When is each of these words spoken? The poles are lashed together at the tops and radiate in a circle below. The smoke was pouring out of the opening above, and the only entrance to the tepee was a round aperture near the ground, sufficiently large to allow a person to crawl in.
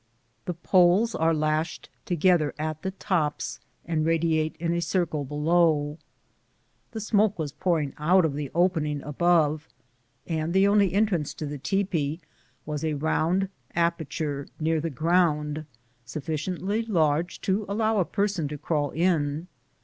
The 0.45 0.55
poles 0.55 1.13
are 1.13 1.31
lashed 1.31 1.91
together 2.05 2.55
at 2.57 2.81
the 2.81 2.89
tops 2.89 3.59
and 3.85 4.03
radiate 4.03 4.55
in 4.59 4.73
a 4.73 4.81
circle 4.81 5.25
below. 5.25 5.99
The 6.89 6.99
smoke 6.99 7.37
was 7.37 7.51
pouring 7.51 7.93
out 7.99 8.25
of 8.25 8.33
the 8.33 8.49
opening 8.55 9.03
above, 9.03 9.67
and 10.25 10.53
the 10.55 10.67
only 10.67 10.91
entrance 10.91 11.35
to 11.35 11.45
the 11.45 11.59
tepee 11.59 12.19
was 12.65 12.83
a 12.83 12.95
round 12.95 13.47
aperture 13.75 14.47
near 14.59 14.81
the 14.81 14.89
ground, 14.89 15.67
sufficiently 16.03 16.81
large 16.81 17.39
to 17.41 17.63
allow 17.69 17.99
a 17.99 18.03
person 18.05 18.47
to 18.47 18.57
crawl 18.57 18.89
in. 18.89 19.47